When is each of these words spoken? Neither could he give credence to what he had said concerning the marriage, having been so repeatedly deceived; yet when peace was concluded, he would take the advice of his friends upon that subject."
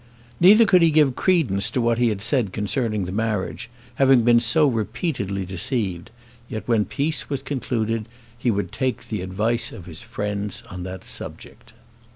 Neither 0.39 0.65
could 0.65 0.81
he 0.81 0.89
give 0.89 1.15
credence 1.15 1.69
to 1.69 1.79
what 1.79 1.99
he 1.99 2.07
had 2.09 2.23
said 2.23 2.51
concerning 2.51 3.05
the 3.05 3.11
marriage, 3.11 3.69
having 4.01 4.23
been 4.23 4.39
so 4.39 4.65
repeatedly 4.67 5.45
deceived; 5.45 6.09
yet 6.49 6.67
when 6.67 6.85
peace 6.85 7.29
was 7.29 7.43
concluded, 7.43 8.07
he 8.35 8.49
would 8.49 8.71
take 8.71 9.09
the 9.09 9.21
advice 9.21 9.71
of 9.71 9.85
his 9.85 10.01
friends 10.01 10.61
upon 10.65 10.81
that 10.81 11.03
subject." 11.03 11.73